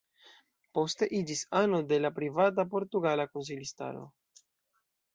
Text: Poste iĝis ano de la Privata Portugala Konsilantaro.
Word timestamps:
Poste 0.77 1.07
iĝis 1.17 1.43
ano 1.59 1.83
de 1.93 2.01
la 2.07 2.13
Privata 2.17 2.67
Portugala 2.75 3.31
Konsilantaro. 3.33 4.07